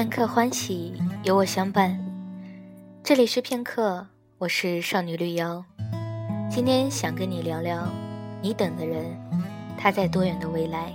[0.00, 1.94] 片刻欢喜，有我相伴。
[3.04, 4.06] 这里是片刻，
[4.38, 5.62] 我是少女绿妖。
[6.50, 7.86] 今天想跟你聊聊，
[8.40, 9.04] 你等的人，
[9.76, 10.90] 他在多远的未来？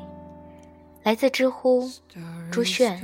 [1.04, 1.88] 来自知乎，
[2.50, 3.00] 朱炫。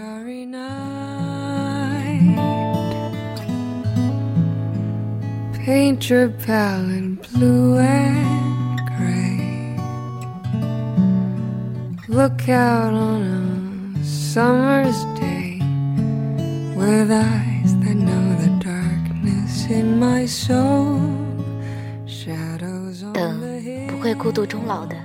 [23.14, 23.40] 等
[23.88, 24.96] 不会孤独终老的，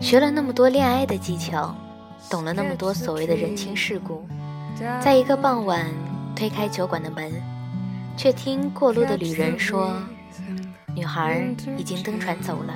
[0.00, 1.74] 学了那么多恋爱的技巧，
[2.30, 4.24] 懂了那么多所谓的人情世故，
[4.98, 5.86] 在一个傍晚
[6.34, 7.30] 推开酒馆的门，
[8.16, 9.92] 却听过路的旅人说，
[10.94, 11.44] 女孩
[11.76, 12.72] 已经登船走了。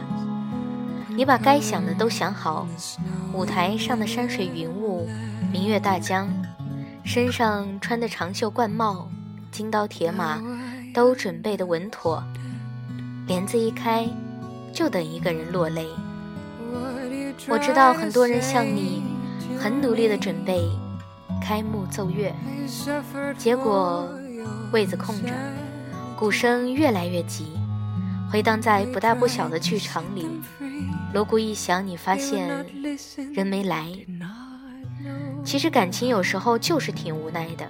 [1.17, 2.69] 你把该想的都想好，
[3.33, 5.09] 舞台上的山水云雾，
[5.51, 6.29] 明月大江。
[7.07, 9.09] 身上穿的长袖冠帽，
[9.53, 10.43] 金刀铁马，
[10.93, 12.23] 都准备的稳妥。
[13.29, 14.07] 帘子一开，
[14.73, 15.87] 就等一个人落泪。
[17.49, 19.03] 我知道很多人像你，
[19.57, 20.69] 很努力的准备
[21.41, 22.35] 开幕奏乐，
[23.39, 24.11] 结果
[24.73, 25.33] 位子空着，
[26.19, 27.47] 鼓声越来越急，
[28.33, 30.27] 回荡在不大不小的剧场里。
[31.15, 32.67] 锣鼓一响，你发现
[33.33, 33.93] 人没来。
[35.47, 37.65] 其实感情有时候就是挺无奈的。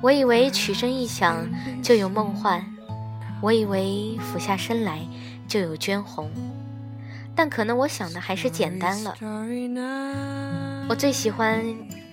[0.00, 1.44] 我以为曲声一响
[1.82, 2.64] 就有梦幻，
[3.40, 5.00] 我以为俯下身来
[5.48, 6.30] 就有娟红，
[7.34, 9.16] 但可能我想的还是简单了。
[10.88, 11.64] 我最喜欢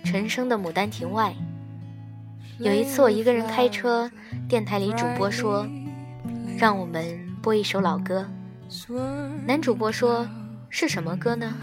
[0.04, 1.34] 陈升的《牡丹亭外》。
[2.64, 4.10] 有一次我一个人开车，
[4.48, 5.66] 电台里主播说
[6.58, 7.06] ：“让我们
[7.42, 8.28] 播一首老歌。”
[9.46, 10.28] 男主播说
[10.70, 11.54] ：“是什么歌呢？”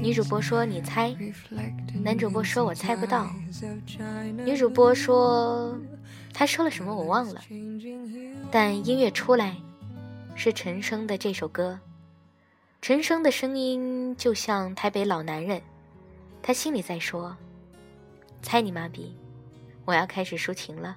[0.00, 1.14] 女主播说：“你猜。”
[2.02, 3.30] 男主播说：“我猜不到。”
[4.44, 5.76] 女主播说
[6.32, 7.40] ：“他说了什么我忘了。”
[8.50, 9.56] 但音乐出来，
[10.34, 11.78] 是陈升的这首歌。
[12.82, 15.60] 陈升的声音就像台北老男人，
[16.42, 17.36] 他心里在说
[18.42, 19.16] ：“猜你妈逼，
[19.84, 20.96] 我要开始抒情了。”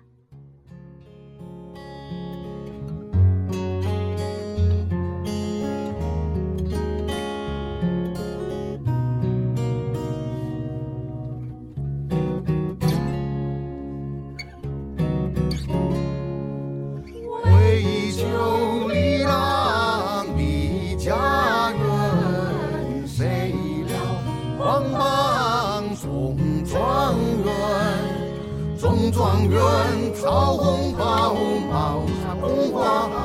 [29.11, 29.59] 状元
[30.13, 31.33] 草红包
[31.71, 33.17] 帽上红花啊，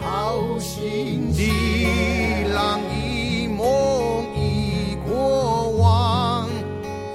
[0.00, 6.48] 好心的郎一梦一过往，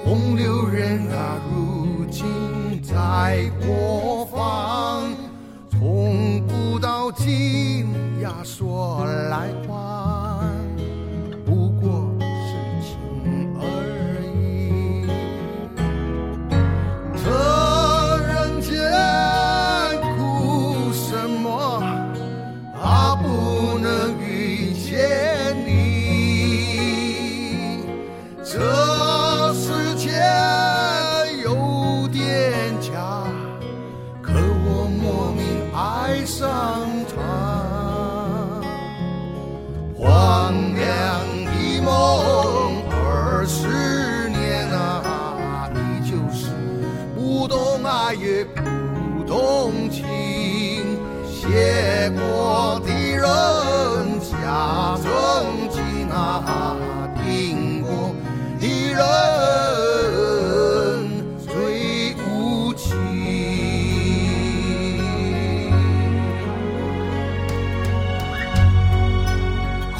[0.05, 5.03] 风流人啊，如今在何方？
[5.69, 7.87] 从古到今
[8.21, 9.90] 呀，说来话。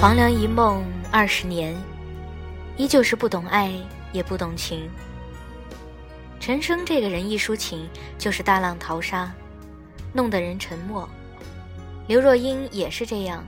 [0.01, 1.79] 黄粱一梦二十年，
[2.75, 3.71] 依旧是不懂爱
[4.11, 4.89] 也不懂情。
[6.39, 7.87] 陈升这个人一抒情
[8.17, 9.31] 就是大浪淘沙，
[10.11, 11.07] 弄得人沉默。
[12.07, 13.45] 刘若英也是这样，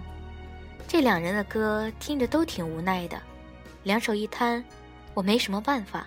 [0.88, 3.20] 这两人的歌听着都挺无奈的，
[3.82, 4.64] 两手一摊，
[5.16, 6.06] 我没什么办法。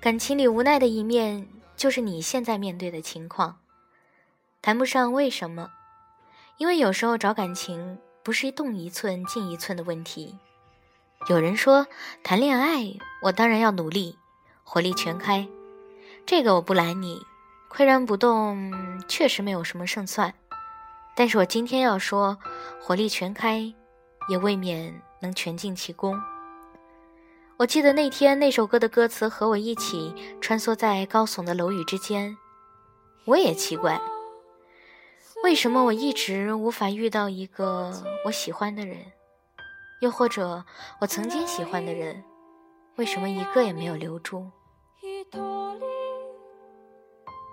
[0.00, 3.58] 感情里无奈的一面，就是你现在面对的情况，
[4.62, 5.70] 谈不上为什么，
[6.56, 7.98] 因为有时候找感情。
[8.22, 10.38] 不是动一寸进一寸的问题。
[11.28, 11.86] 有人说
[12.22, 14.16] 谈恋爱，我当然要努力，
[14.64, 15.48] 火力全开。
[16.24, 17.20] 这个我不拦你，
[17.70, 18.72] 岿然不动
[19.08, 20.34] 确实没有什么胜算。
[21.14, 22.38] 但是我今天要说，
[22.80, 23.72] 火力全开，
[24.28, 26.20] 也未免能全尽其功。
[27.58, 32.36] 我记得那天那首歌的歌词和我一起穿梭在高耸的楼宇之间，
[33.24, 34.00] 我也奇怪，
[35.42, 37.92] 为什么我一直无法遇到一个
[38.24, 38.96] 我喜欢的人，
[40.00, 40.64] 又或者
[41.00, 42.22] 我曾经喜欢的人，
[42.96, 44.46] 为什么一个也没有留住？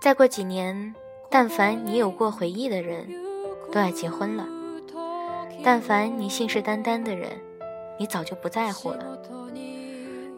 [0.00, 0.94] 再过几年，
[1.28, 3.08] 但凡你有过回忆的人，
[3.72, 4.44] 都要结婚了；
[5.64, 7.40] 但凡你信誓旦旦的人，
[7.98, 9.18] 你早就不在乎了。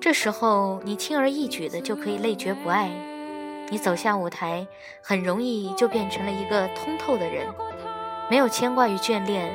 [0.00, 2.90] 这时候，你轻而易举的就可以累觉不爱，
[3.72, 4.66] 你走下舞台，
[5.00, 7.46] 很容易就变成了一个通透的人，
[8.28, 9.50] 没有牵挂与眷恋，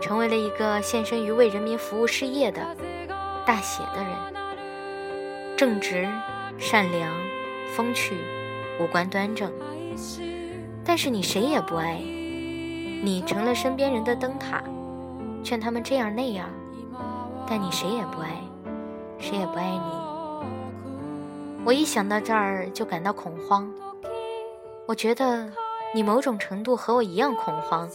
[0.00, 2.60] 成为了一个献身于为人民服务事业的
[3.46, 6.08] 大写的人，正直、
[6.58, 7.14] 善良、
[7.76, 8.16] 风趣，
[8.80, 9.52] 五官端正。
[10.84, 14.64] 但是你谁也不爱，你成了身边人的灯塔，
[15.44, 16.48] 劝他们这样那样，
[17.46, 18.30] 但你谁也不爱。
[19.20, 20.03] 谁也不爱你。
[21.66, 23.72] 我一想到这儿就感到恐慌。
[24.86, 25.50] 我觉得
[25.94, 27.90] 你某种程度和我一样恐慌。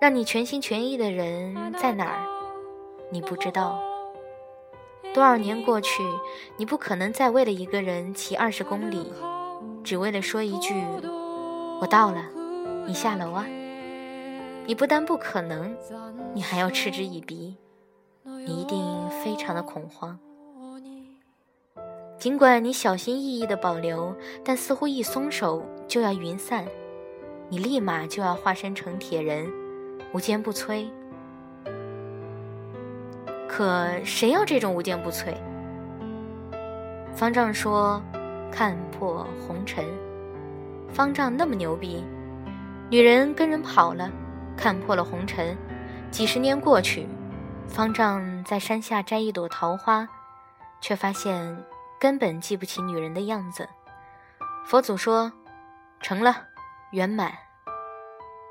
[0.00, 2.24] 让你全心全意的人在哪儿？
[3.10, 3.80] 你不知道。
[5.12, 6.04] 多少年过去，
[6.56, 9.12] 你不可能再为了一个人骑二十公里，
[9.82, 10.84] 只为了说一句
[11.82, 12.24] “我到了，
[12.86, 13.44] 你下楼啊”。
[14.64, 15.76] 你不但不可能，
[16.32, 17.56] 你还要嗤之以鼻。
[18.22, 18.78] 你一定
[19.24, 20.16] 非常的恐慌，
[22.18, 24.12] 尽管你小心翼翼的保留，
[24.44, 26.66] 但似乎一松手就要云散，
[27.48, 29.48] 你立马就要化身成铁人，
[30.12, 30.88] 无坚不摧。
[33.48, 35.32] 可谁要这种无坚不摧？
[37.14, 38.02] 方丈说
[38.50, 39.84] ：“看破红尘。”
[40.92, 42.02] 方丈那么牛逼，
[42.90, 44.10] 女人跟人跑了，
[44.56, 45.56] 看破了红尘，
[46.10, 47.06] 几十年过去。
[47.68, 50.08] 方丈在山下摘一朵桃花，
[50.80, 51.56] 却发现
[52.00, 53.68] 根本记不起女人的样子。
[54.64, 55.32] 佛祖说
[56.00, 56.46] ：“成了，
[56.92, 57.32] 圆满。”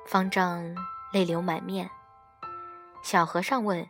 [0.07, 0.63] 方丈
[1.11, 1.89] 泪流满面。
[3.03, 3.88] 小和尚问：“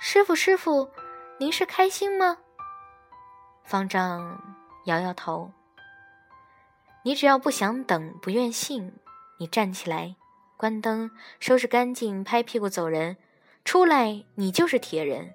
[0.00, 0.90] 师傅，师傅，
[1.38, 2.38] 您是开心吗？”
[3.64, 5.52] 方丈摇摇头
[7.04, 8.94] ：“你只要不想等，不愿信，
[9.38, 10.16] 你站起来，
[10.56, 13.16] 关灯，收拾干净，拍屁股走人。”
[13.64, 15.34] 出来，你就是铁人，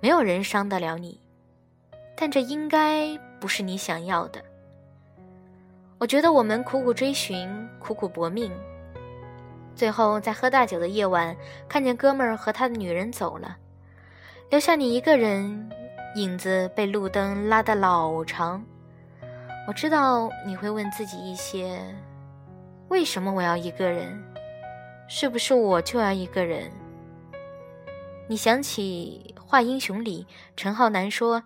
[0.00, 1.21] 没有人伤得了你。
[2.16, 4.42] 但这应该不是你想要的。
[5.98, 7.48] 我觉得我们苦苦追寻，
[7.78, 8.50] 苦苦搏命，
[9.74, 11.36] 最后在喝大酒的夜晚，
[11.68, 13.56] 看见哥们儿和他的女人走了，
[14.50, 15.70] 留下你一个人，
[16.16, 18.64] 影子被路灯拉得老长。
[19.68, 21.80] 我知道你会问自己一些：
[22.88, 24.20] 为什么我要一个人？
[25.08, 26.70] 是不是我就要一个人？
[28.26, 30.26] 你想起《画英雄》里
[30.56, 31.42] 陈浩南说，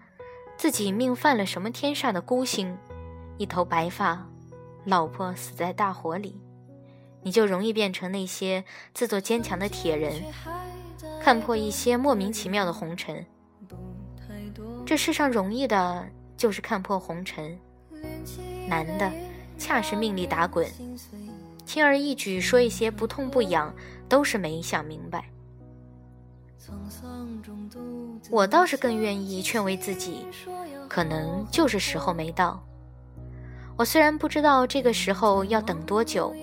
[0.56, 2.76] 自己命犯了什么天煞的孤星，
[3.37, 4.26] 一头白发，
[4.85, 6.41] 老婆死在大火里，
[7.23, 8.64] 你就容易变成那些
[8.94, 10.23] 自作坚强的铁人，
[11.23, 13.25] 看破一些莫名其妙的红尘。
[14.87, 17.59] 这世上容易的就是看破红尘，
[18.67, 19.12] 难的
[19.59, 20.67] 恰是命里打滚，
[21.67, 23.75] 轻而易举说一些不痛不痒，
[24.09, 25.25] 都是没想明白。
[28.30, 30.26] 我倒是更愿意劝慰自己，
[30.88, 32.62] 可能就是时候没到。
[33.76, 36.35] 我虽然不知道这个时候要等多久，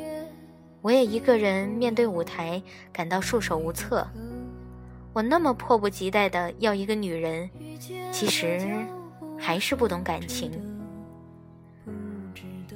[0.81, 2.61] 我也一个人面对舞台，
[2.91, 4.07] 感到束手无策。
[5.13, 7.49] 我那么迫不及待的要一个女人，
[8.11, 8.67] 其实
[9.37, 10.51] 还是不懂感情。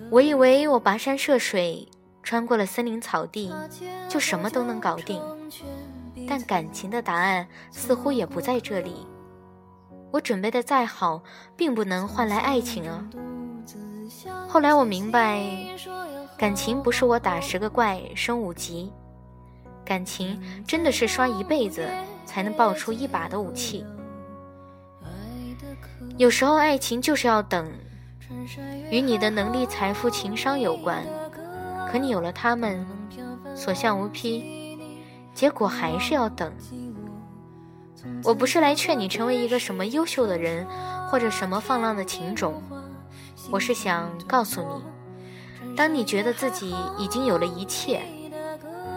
[0.09, 1.87] 我以为我跋山涉水，
[2.23, 3.51] 穿过了森林草地，
[4.07, 5.21] 就什么都能搞定。
[6.27, 9.07] 但感情的答案似乎也不在这里。
[10.11, 11.21] 我准备的再好，
[11.55, 13.03] 并不能换来爱情啊。
[14.47, 15.43] 后来我明白，
[16.37, 18.91] 感情不是我打十个怪升五级，
[19.83, 21.87] 感情真的是刷一辈子
[22.25, 23.85] 才能爆出一把的武器。
[26.17, 27.69] 有时候爱情就是要等，
[28.89, 31.03] 与你的能力、财富、情商有关。
[31.91, 32.85] 可你有了他们，
[33.55, 34.66] 所向无披。
[35.37, 36.51] 结果还是要等。
[38.23, 40.65] 我不是来劝你成为一个什么优秀的人，
[41.07, 42.59] 或者什么放浪的情种。
[43.51, 44.81] 我是想告诉
[45.63, 48.01] 你，当你觉得自己已经有了一切，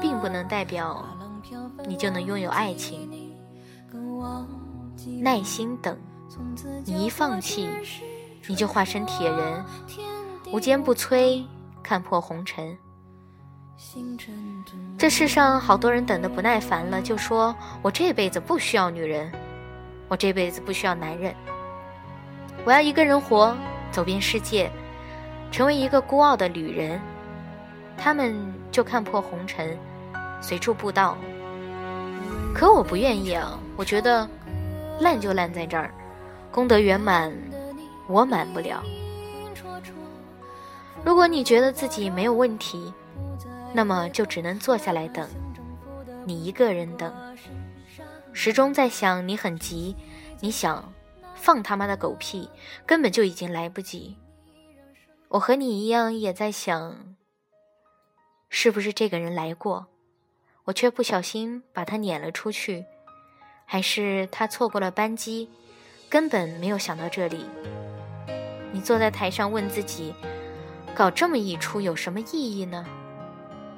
[0.00, 1.04] 并不能代表
[1.86, 3.10] 你就能拥有爱情。
[5.20, 5.94] 耐心等，
[6.86, 7.68] 你一放弃，
[8.46, 9.62] 你就化身铁人，
[10.50, 11.44] 无坚不摧，
[11.82, 12.78] 看破红尘。
[14.98, 19.32] 这世上好多人等得不耐烦了，就说我这辈子不需要女人，
[20.06, 21.34] 我这辈子不需要男人，
[22.64, 23.56] 我要一个人活，
[23.90, 24.70] 走遍世界，
[25.50, 27.00] 成为一个孤傲的旅人。
[27.96, 28.34] 他们
[28.70, 29.78] 就看破红尘，
[30.40, 31.16] 随处布道。
[32.54, 33.58] 可我不愿意啊！
[33.76, 34.28] 我觉得
[35.00, 35.90] 烂就烂在这儿，
[36.50, 37.32] 功德圆满，
[38.06, 38.82] 我满不了。
[41.02, 42.92] 如果你觉得自己没有问题，
[43.72, 45.28] 那么就只能坐下来等，
[46.24, 47.12] 你一个人等，
[48.32, 49.96] 始终在想你很急，
[50.40, 50.92] 你想
[51.36, 52.50] 放他妈的狗屁，
[52.84, 54.16] 根本就已经来不及。
[55.28, 57.14] 我和你一样也在想，
[58.48, 59.86] 是不是这个人来过，
[60.64, 62.84] 我却不小心把他撵了出去，
[63.64, 65.48] 还是他错过了班机，
[66.08, 67.46] 根本没有想到这里。
[68.72, 70.12] 你坐在台上问自己，
[70.94, 72.84] 搞这么一出有什么意义呢？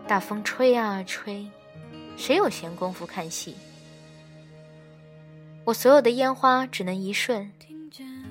[0.07, 1.47] 大风吹啊吹，
[2.17, 3.57] 谁有闲工夫看戏？
[5.65, 7.51] 我所有的烟花只能一瞬，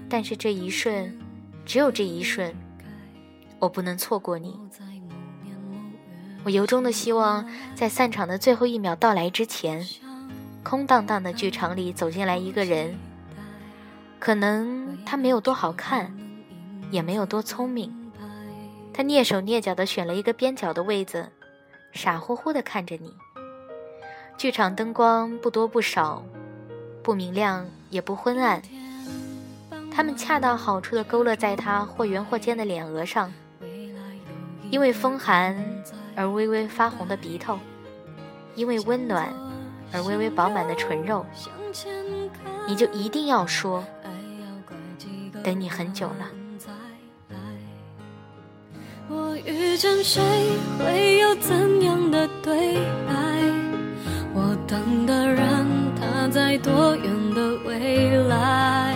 [0.09, 1.17] 但是这一瞬，
[1.65, 2.53] 只有这一瞬，
[3.57, 4.59] 我不能错过你。
[6.43, 9.87] 我由衷的希望，在散场的最后一秒到来之前，
[10.63, 12.95] 空荡荡的剧场里走进来一个人。
[14.19, 16.15] 可能他没有多好看，
[16.91, 18.11] 也没有多聪明，
[18.93, 21.31] 他蹑手蹑脚的选了一个边角的位子。
[21.91, 23.13] 傻乎乎地看着你。
[24.37, 26.23] 剧场灯光不多不少，
[27.03, 28.61] 不明亮也不昏暗，
[29.93, 33.31] 它们恰到好处地勾勒在他或圆或尖的脸额上，
[34.71, 35.55] 因为风寒
[36.15, 37.59] 而微微发红的鼻头，
[38.55, 39.31] 因为温暖
[39.91, 41.25] 而微微饱满的唇肉，
[42.67, 43.83] 你就一定要说，
[45.43, 46.31] 等你很久了。
[49.09, 50.21] 我遇见谁
[50.79, 51.80] 会有怎
[52.41, 52.75] 对
[53.07, 53.13] 白？
[54.33, 55.67] 我等的人
[55.99, 58.95] 他在多远的未来？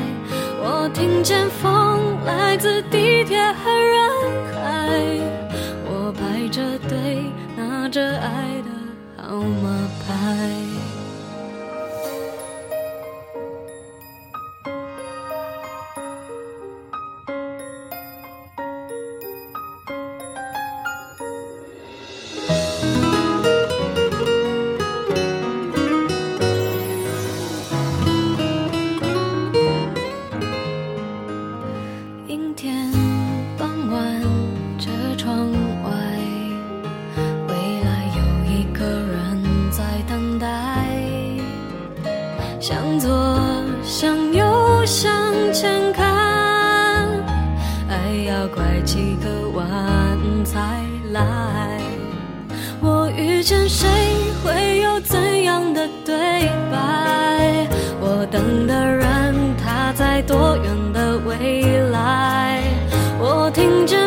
[0.61, 4.09] 我听见风来自地铁和人
[48.45, 49.65] 要拐几个弯
[50.45, 50.59] 才
[51.11, 51.81] 来。
[52.79, 53.89] 我遇见谁
[54.43, 56.15] 会有怎样的对
[56.71, 57.67] 白？
[57.99, 62.61] 我等的人他在多远的未来？
[63.17, 64.04] 我听见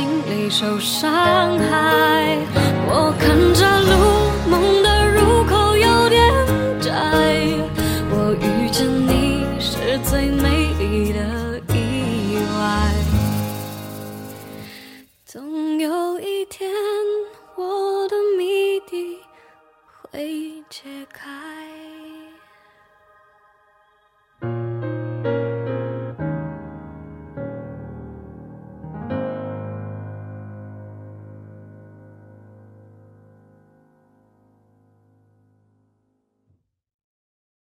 [0.00, 2.38] 心里受伤害，
[2.88, 3.79] 我看着